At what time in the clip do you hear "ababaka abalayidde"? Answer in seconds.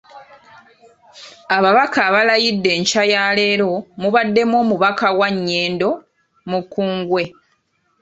1.57-2.69